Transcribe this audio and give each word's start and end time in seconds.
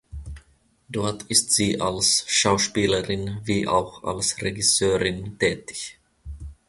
Dort 0.89 1.21
ist 1.29 1.51
sie 1.51 1.79
als 1.79 2.25
Schauspielerin 2.27 3.37
wie 3.43 3.67
auch 3.67 4.03
als 4.03 4.41
Regisseurin 4.41 5.37
tätig. 5.37 5.99